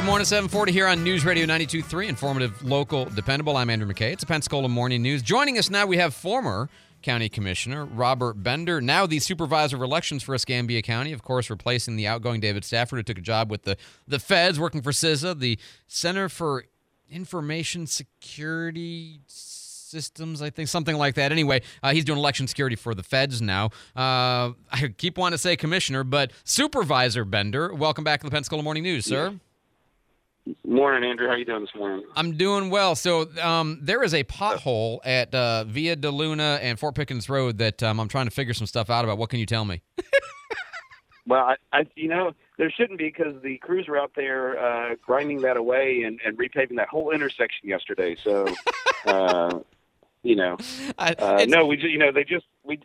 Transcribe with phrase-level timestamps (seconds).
[0.00, 3.58] Good morning, 740 here on News Radio 92.3, informative, local, dependable.
[3.58, 4.14] I'm Andrew McKay.
[4.14, 5.20] It's a Pensacola Morning News.
[5.20, 6.70] Joining us now, we have former
[7.02, 11.96] County Commissioner Robert Bender, now the Supervisor of Elections for Escambia County, of course, replacing
[11.96, 13.76] the outgoing David Stafford, who took a job with the,
[14.08, 16.64] the feds, working for CISA, the Center for
[17.10, 21.30] Information Security Systems, I think, something like that.
[21.30, 23.66] Anyway, uh, he's doing election security for the feds now.
[23.94, 28.62] Uh, I keep wanting to say Commissioner, but Supervisor Bender, welcome back to the Pensacola
[28.62, 29.38] Morning News, sir.
[30.66, 31.28] Morning, Andrew.
[31.28, 32.04] How you doing this morning?
[32.16, 32.94] I'm doing well.
[32.94, 37.58] So um, there is a pothole at uh, Via de Luna and Fort Pickens Road
[37.58, 39.18] that um, I'm trying to figure some stuff out about.
[39.18, 39.82] What can you tell me?
[41.26, 44.94] well, I, I, you know, there shouldn't be because the crews were out there uh,
[45.04, 48.16] grinding that away and, and repaving that whole intersection yesterday.
[48.22, 48.48] So,
[49.06, 49.58] uh,
[50.22, 50.56] you know,
[50.98, 52.80] I, uh, no, we just, you know, they just we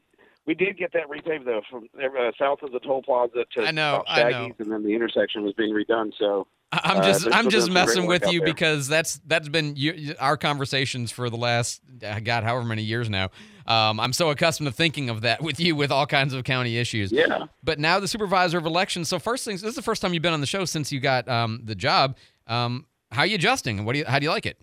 [0.45, 3.71] we did get that repaved though from uh, south of the toll plaza to I
[3.71, 4.55] know, Shaggy's, I know.
[4.59, 6.11] and then the intersection was being redone.
[6.17, 6.47] So
[6.83, 9.47] I'm Uh, just there's I'm just been some great messing with you because that's that's
[9.49, 13.29] been you, our conversations for the last uh, God however many years now.
[13.67, 16.77] Um, I'm so accustomed to thinking of that with you with all kinds of county
[16.77, 17.11] issues.
[17.11, 19.09] yeah, But now the supervisor of elections.
[19.09, 20.99] So first things, this is the first time you've been on the show since you
[20.99, 22.15] got um, the job.
[22.47, 23.85] Um, how are you adjusting?
[23.85, 24.59] What do you how do you like it?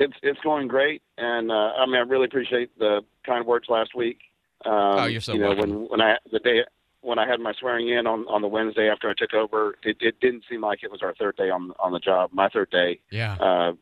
[0.00, 3.94] it's it's going great, and uh, I mean, I really appreciate the kind words last
[3.94, 4.18] week.
[4.64, 5.70] Um, Oh, you're so you know welcome.
[5.70, 6.64] when when I the day
[7.02, 9.96] when I had my swearing in on on the Wednesday after I took over, it,
[10.00, 12.30] it didn't seem like it was our third day on on the job.
[12.32, 13.00] My third day.
[13.10, 13.36] Yeah.
[13.40, 13.72] Uh,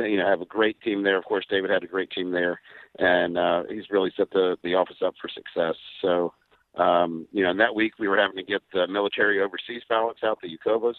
[0.00, 1.18] you know, I have a great team there.
[1.18, 2.60] Of course, David had a great team there,
[2.98, 5.74] and uh, he's really set the the office up for success.
[6.00, 6.32] So,
[6.76, 10.20] um, you know, in that week we were having to get the military overseas ballots
[10.22, 10.94] out, the UOCAVAs,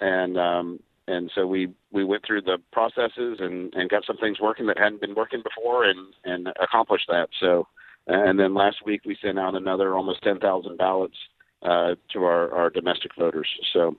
[0.00, 4.40] and um, and so we we went through the processes and and got some things
[4.40, 7.28] working that hadn't been working before, and and accomplished that.
[7.38, 7.66] So,
[8.08, 11.16] and then last week we sent out another almost ten thousand ballots
[11.62, 13.48] uh, to our our domestic voters.
[13.72, 13.96] So.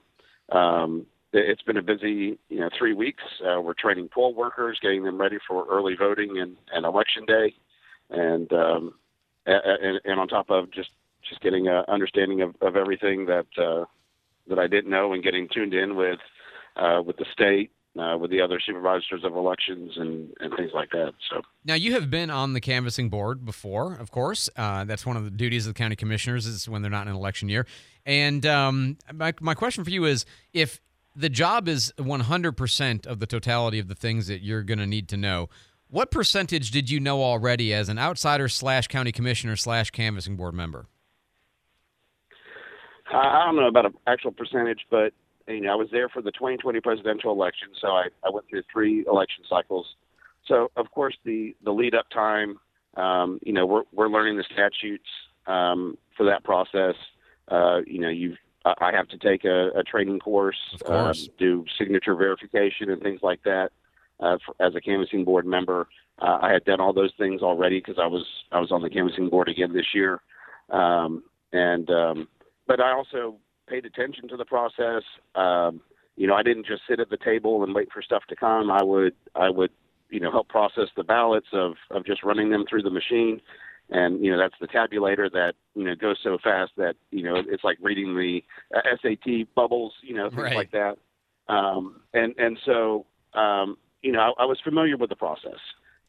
[0.51, 3.23] Um, it- it's been a busy, you know, three weeks.
[3.41, 7.53] Uh, we're training poll workers, getting them ready for early voting and, and election day,
[8.09, 8.95] and um,
[9.45, 10.89] and, and on top of just
[11.27, 13.85] just getting a understanding of, of everything that uh,
[14.47, 16.19] that I didn't know, and getting tuned in with
[16.75, 20.89] uh, with the state, uh, with the other supervisors of elections, and, and things like
[20.91, 21.13] that.
[21.29, 24.49] So Now you have been on the canvassing board before, of course.
[24.55, 27.09] Uh, that's one of the duties of the county commissioners is when they're not in
[27.09, 27.65] an election year.
[28.05, 30.81] And um, my my question for you is if
[31.15, 35.09] the job is 100% of the totality of the things that you're going to need
[35.09, 35.49] to know.
[35.89, 40.53] What percentage did you know already as an outsider slash county commissioner slash canvassing board
[40.53, 40.85] member?
[43.11, 45.13] I I don't know about an actual percentage, but
[45.49, 48.63] you know, I was there for the 2020 presidential election, so I, I went through
[48.71, 49.85] three election cycles.
[50.47, 52.59] So, of course, the the lead up time,
[52.95, 55.09] um, you know, we're we're learning the statutes
[55.47, 56.95] um, for that process.
[57.47, 61.27] Uh, you know, you I have to take a, a training course, course.
[61.27, 63.71] um, do signature verification and things like that.
[64.19, 65.87] Uh, for, as a canvassing board member,
[66.21, 68.89] uh, I had done all those things already because I was I was on the
[68.89, 70.21] canvassing board again this year,
[70.69, 71.23] um,
[71.53, 72.27] and um,
[72.67, 73.37] but I also
[73.69, 75.03] paid attention to the process.
[75.35, 75.81] Um,
[76.15, 78.69] you know, I didn't just sit at the table and wait for stuff to come.
[78.69, 79.71] I would, I would,
[80.09, 83.41] you know, help process the ballots of of just running them through the machine,
[83.89, 87.35] and you know, that's the tabulator that you know goes so fast that you know
[87.47, 88.41] it's like reading the
[88.75, 90.55] uh, SAT bubbles, you know, things Right.
[90.55, 90.97] like that.
[91.47, 95.59] Um, and and so um, you know, I, I was familiar with the process,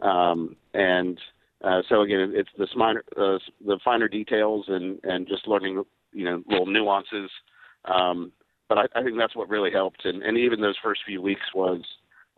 [0.01, 1.19] um, and
[1.63, 5.83] uh, so again, it's the minor, uh, the finer details and and just learning,
[6.13, 7.31] you know, little nuances.
[7.85, 8.33] Um,
[8.69, 11.55] but I, I think that's what really helped, and, and even those first few weeks
[11.55, 11.83] was,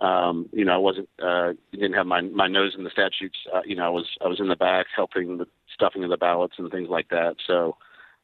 [0.01, 3.37] um, you know, I wasn't, uh, didn't have my my nose in the statutes.
[3.55, 6.17] Uh, you know, I was I was in the back helping the stuffing of the
[6.17, 7.37] ballots and things like that.
[7.47, 7.77] So,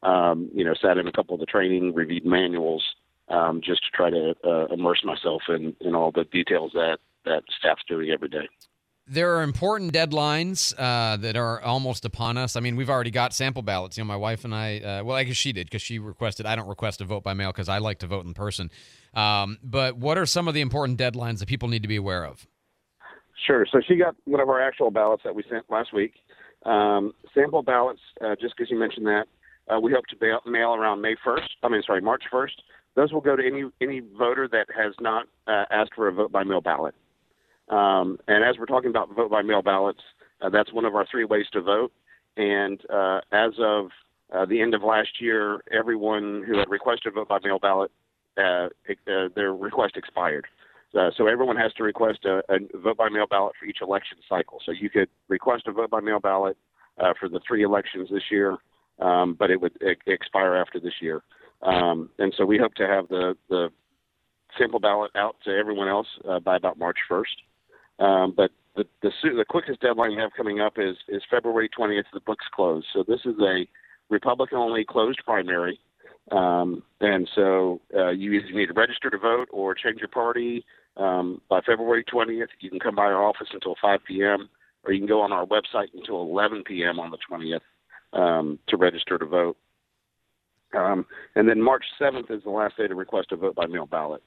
[0.03, 2.83] um, you know, sat in a couple of the training, reviewed manuals,
[3.29, 7.43] um, just to try to uh, immerse myself in in all the details that that
[7.57, 8.49] staff's doing every day.
[9.11, 12.55] There are important deadlines uh, that are almost upon us.
[12.55, 13.97] I mean, we've already got sample ballots.
[13.97, 16.45] You know, my wife and I, uh, well, I guess she did because she requested.
[16.45, 18.69] I don't request a vote by mail because I like to vote in person.
[19.15, 22.23] Um, but what are some of the important deadlines that people need to be aware
[22.23, 22.45] of?
[23.47, 23.65] Sure.
[23.71, 26.13] So she got one of our actual ballots that we sent last week.
[26.67, 29.25] Um, sample ballots, uh, just because you mentioned that,
[29.73, 31.47] uh, we hope to bail, mail around May 1st.
[31.63, 32.51] I mean, sorry, March 1st.
[32.95, 36.31] Those will go to any any voter that has not uh, asked for a vote
[36.31, 36.93] by mail ballot.
[37.69, 40.01] Um, and as we're talking about vote by mail ballots,
[40.41, 41.91] uh, that's one of our three ways to vote.
[42.37, 43.89] And uh, as of
[44.33, 47.91] uh, the end of last year, everyone who had requested a vote by mail ballot,
[48.37, 50.45] uh, uh, their request expired.
[50.97, 54.17] Uh, so everyone has to request a, a vote by mail ballot for each election
[54.27, 54.59] cycle.
[54.65, 56.57] So you could request a vote by mail ballot
[57.19, 58.57] for the three elections this year,
[58.99, 59.77] um, but it would
[60.07, 61.21] expire after this year.
[61.61, 63.69] Um, and so we hope to have the, the
[64.57, 66.07] sample ballot out to everyone else
[66.43, 67.25] by about March 1st.
[67.99, 72.03] Um, but the, the the quickest deadline we have coming up is is February 20th.
[72.13, 72.83] The books close.
[72.93, 73.67] So this is a
[74.09, 75.79] Republican only closed primary.
[76.31, 80.63] Um, and so uh, you either need to register to vote or change your party
[80.97, 82.47] um, by February 20th.
[82.59, 84.49] You can come by our office until 5 p.m.
[84.83, 86.99] or you can go on our website until 11 p.m.
[86.99, 87.61] on the 20th
[88.13, 89.57] um, to register to vote.
[90.77, 91.05] Um,
[91.35, 94.21] and then March 7th is the last day to request a vote by mail ballot.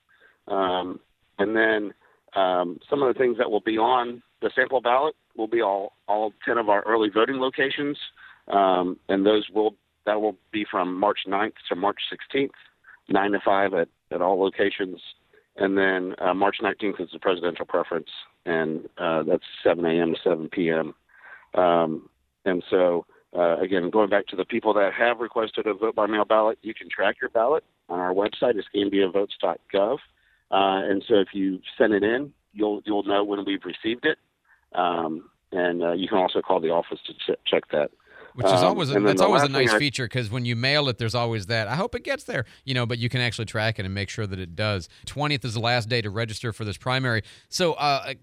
[0.48, 0.98] Um,
[1.38, 1.94] and then
[2.34, 5.94] um, some of the things that will be on the sample ballot will be all,
[6.08, 7.96] all 10 of our early voting locations.
[8.48, 12.50] Um, and those will that will be from March 9th to March 16th,
[13.08, 15.00] 9 to 5 at, at all locations.
[15.56, 18.08] And then uh, March 19th is the presidential preference,
[18.44, 20.14] and uh, that's 7 a.m.
[20.14, 20.94] to 7 p.m.
[21.54, 22.08] Um,
[22.44, 23.06] and so,
[23.36, 26.58] uh, again, going back to the people that have requested a vote by mail ballot,
[26.62, 29.98] you can track your ballot on our website, it's escambiavotes.gov.
[30.52, 34.18] Uh, and so if you send it in, you'll you'll know when we've received it.
[34.74, 37.90] Um, and uh, you can also call the office to ch- check that.
[38.34, 40.88] Which is um, always a, that's always a nice I, feature because when you mail
[40.88, 41.68] it, there's always that.
[41.68, 42.86] I hope it gets there, you know.
[42.86, 44.88] But you can actually track it and make sure that it does.
[45.04, 47.22] Twentieth is the last day to register for this primary.
[47.50, 48.14] So, uh,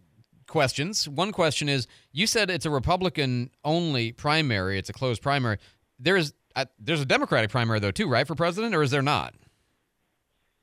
[0.47, 1.07] questions.
[1.07, 4.79] One question is: You said it's a Republican only primary.
[4.79, 5.57] It's a closed primary.
[5.99, 9.03] There is uh, there's a Democratic primary though too, right, for president, or is there
[9.03, 9.35] not?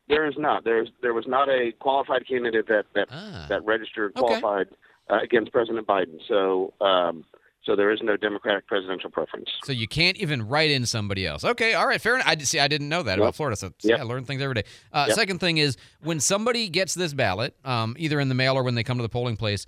[0.09, 0.65] There is not.
[0.65, 3.47] There's there was not a qualified candidate that that ah.
[3.49, 4.77] that registered qualified okay.
[5.11, 6.19] uh, against President Biden.
[6.29, 6.75] So.
[6.81, 7.25] Um,
[7.65, 9.51] so there is no Democratic presidential preference.
[9.65, 11.45] So you can't even write in somebody else.
[11.45, 12.29] Okay, all right, fair enough.
[12.29, 12.61] I see.
[12.61, 13.19] I didn't know that yep.
[13.19, 13.57] about Florida.
[13.57, 13.99] So yep.
[13.99, 14.63] yeah, I learn things every day.
[14.93, 15.17] Uh, yep.
[15.17, 18.77] Second thing is when somebody gets this ballot, um, either in the mail or when
[18.77, 19.67] they come to the polling place.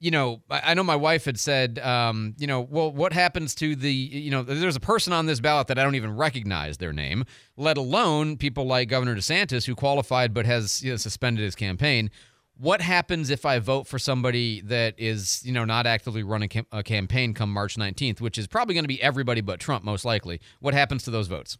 [0.00, 3.74] You know, I know my wife had said, um, you know, well, what happens to
[3.74, 6.92] the, you know, there's a person on this ballot that I don't even recognize their
[6.92, 7.24] name,
[7.56, 12.10] let alone people like Governor DeSantis who qualified but has you know, suspended his campaign
[12.58, 16.82] what happens if I vote for somebody that is, you know, not actively running a
[16.82, 20.40] campaign come March 19th, which is probably going to be everybody but Trump, most likely?
[20.60, 21.56] What happens to those votes?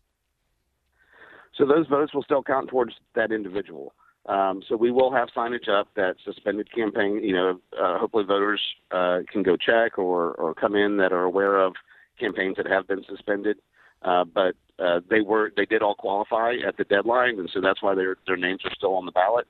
[1.57, 3.95] So those votes will still count towards that individual.
[4.29, 7.21] Um, so we will have signage up that suspended campaign.
[7.25, 8.61] You know, uh, hopefully voters
[8.91, 11.75] uh, can go check or or come in that are aware of
[12.21, 13.59] campaigns that have been suspended.
[14.03, 17.83] Uh, but uh, they were they did all qualify at the deadline, and so that's
[17.83, 19.47] why their their names are still on the ballot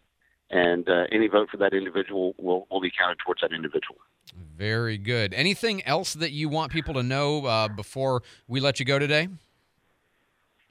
[0.51, 3.99] and uh, any vote for that individual will, will be counted towards that individual.
[4.57, 5.35] Very good.
[5.35, 9.29] Anything else that you want people to know uh, before we let you go today?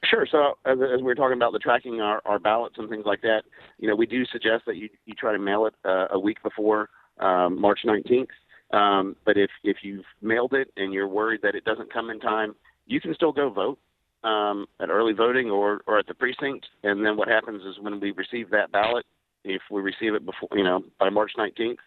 [0.09, 0.27] Sure.
[0.30, 3.21] So as, as we were talking about the tracking our, our ballots and things like
[3.21, 3.44] that,
[3.80, 6.42] you know, we do suggest that you, you try to mail it uh, a week
[6.44, 6.89] before
[7.19, 8.27] um, March 19th.
[8.71, 12.19] Um, but if, if you've mailed it and you're worried that it doesn't come in
[12.19, 12.56] time,
[12.86, 13.80] you can still go vote
[14.24, 16.65] um, at early voting or, or at the precinct.
[16.83, 19.06] And then what happens is when we receive that ballot,
[19.44, 21.77] if we receive it before, you know, by March 19th,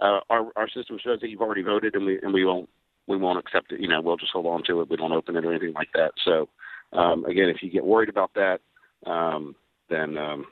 [0.00, 2.68] uh, our our system shows that you've already voted, and we and we won't
[3.08, 3.80] we won't accept it.
[3.80, 4.90] You know, we'll just hold on to it.
[4.90, 6.12] We don't open it or anything like that.
[6.24, 6.48] So,
[6.92, 8.60] um, again, if you get worried about that,
[9.06, 9.54] um,
[9.88, 10.46] then um,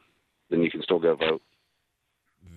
[0.51, 1.43] then you can still go vote.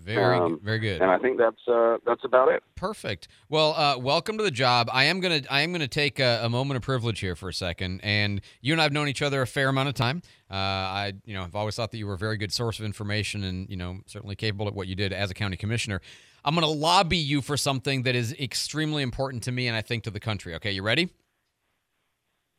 [0.01, 1.01] Very, um, very good.
[1.01, 2.63] And I think that's uh, that's about it.
[2.75, 3.27] Perfect.
[3.49, 4.89] Well, uh, welcome to the job.
[4.91, 7.53] I am gonna I am gonna take a, a, moment of privilege here for a
[7.53, 7.99] second.
[8.03, 10.21] And you and I have known each other a fair amount of time.
[10.49, 12.85] Uh, I you know I've always thought that you were a very good source of
[12.85, 16.01] information, and you know certainly capable of what you did as a county commissioner.
[16.45, 20.05] I'm gonna lobby you for something that is extremely important to me, and I think
[20.05, 20.55] to the country.
[20.55, 21.09] Okay, you ready?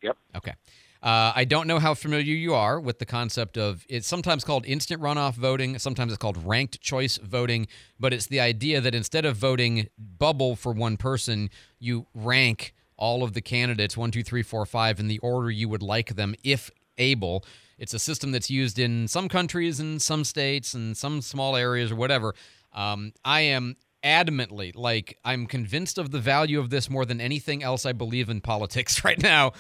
[0.02, 0.16] Yep.
[0.36, 0.54] Okay.
[1.02, 4.66] Uh, I don't know how familiar you are with the concept of it's sometimes called
[4.66, 9.24] instant runoff voting, sometimes it's called ranked choice voting, but it's the idea that instead
[9.24, 14.42] of voting bubble for one person, you rank all of the candidates one, two, three,
[14.42, 17.44] four, five in the order you would like them if able.
[17.78, 21.90] It's a system that's used in some countries and some states and some small areas
[21.90, 22.34] or whatever.
[22.74, 27.62] Um, I am adamantly like I'm convinced of the value of this more than anything
[27.62, 29.52] else I believe in politics right now.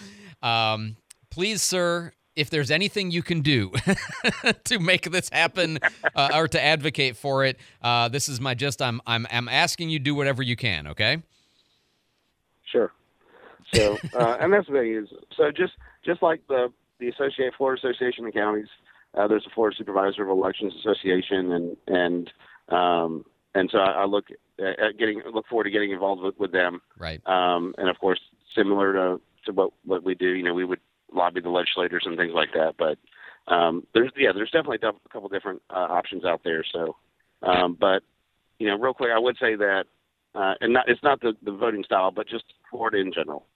[0.42, 0.96] Um,
[1.30, 3.72] please, sir, if there's anything you can do
[4.64, 5.78] to make this happen
[6.14, 8.80] uh, or to advocate for it, uh, this is my just.
[8.80, 10.86] I'm I'm I'm asking you do whatever you can.
[10.88, 11.22] Okay.
[12.64, 12.92] Sure.
[13.74, 17.80] So, uh, and that's the thing is, so just just like the the Associate Florida
[17.84, 18.68] Association of Counties,
[19.14, 22.30] uh, there's a Florida Supervisor of Elections Association, and and
[22.68, 24.26] um, and so I, I look
[24.58, 26.80] at getting look forward to getting involved with, with them.
[26.98, 27.20] Right.
[27.26, 28.20] Um, and of course,
[28.56, 30.80] similar to to what what we do, you know, we would
[31.12, 32.74] lobby the legislators and things like that.
[32.78, 32.98] But
[33.52, 36.64] um, there's yeah, there's definitely a couple different uh, options out there.
[36.72, 36.96] So,
[37.42, 38.02] um, but
[38.58, 39.84] you know, real quick, I would say that,
[40.34, 43.46] uh, and not, it's not the, the voting style, but just Florida in general.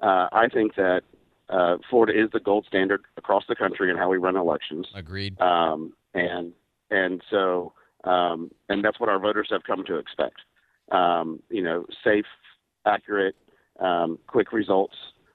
[0.00, 1.02] Uh, I think that
[1.48, 4.86] uh, Florida is the gold standard across the country in how we run elections.
[4.94, 5.40] Agreed.
[5.40, 6.52] Um, and
[6.90, 7.72] and so
[8.04, 10.36] um, and that's what our voters have come to expect.
[10.92, 12.24] Um, you know, safe,
[12.86, 13.36] accurate,
[13.78, 14.94] um, quick results.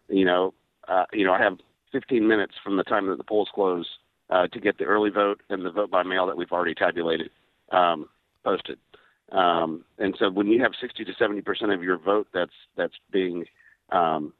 [0.10, 0.54] You know,
[0.88, 1.58] uh, you know, I have
[1.92, 3.88] 15 minutes from the time that the polls close
[4.30, 7.30] uh, to get the early vote and the vote by mail that we've already tabulated
[7.72, 8.10] um,
[8.44, 8.78] posted.
[9.32, 12.94] Um, and so when you have 60 to 70 percent of your vote that's that's
[13.12, 13.46] being,
[13.92, 14.34] um,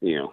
[0.00, 0.32] you know,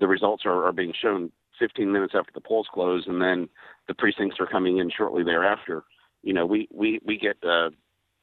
[0.00, 3.48] the results are, are being shown 15 minutes after the polls close, and then
[3.86, 5.84] the precincts are coming in shortly thereafter.
[6.22, 7.70] You know, we we we get uh,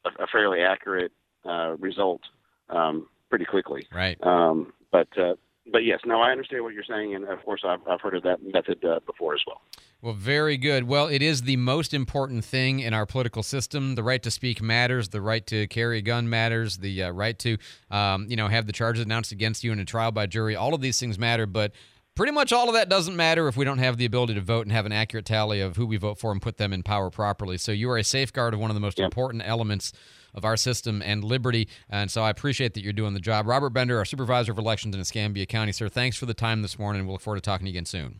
[0.05, 1.13] a, a fairly accurate
[1.45, 2.21] uh, result
[2.69, 3.87] um, pretty quickly.
[3.93, 4.17] Right.
[4.23, 5.35] Um, but uh,
[5.71, 8.23] but yes, no, I understand what you're saying, and of course, I've, I've heard of
[8.23, 9.61] that method uh, before as well.
[10.01, 10.85] Well, very good.
[10.85, 13.95] Well, it is the most important thing in our political system.
[13.95, 15.09] The right to speak matters.
[15.09, 16.77] The right to carry a gun matters.
[16.77, 17.57] The uh, right to,
[17.91, 20.55] um, you know, have the charges announced against you in a trial by jury.
[20.55, 21.73] All of these things matter, but
[22.19, 24.65] pretty much all of that doesn't matter if we don't have the ability to vote
[24.65, 27.09] and have an accurate tally of who we vote for and put them in power
[27.09, 27.57] properly.
[27.57, 29.93] So you are a safeguard of one of the most important elements
[30.35, 31.69] of our system and liberty.
[31.89, 33.47] And so I appreciate that you're doing the job.
[33.47, 35.71] Robert Bender, our supervisor of elections in Escambia County.
[35.71, 37.05] Sir, thanks for the time this morning.
[37.05, 38.19] We'll look forward to talking to you again soon.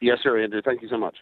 [0.00, 0.62] Yes, sir, Andrew.
[0.64, 1.16] Thank you so much.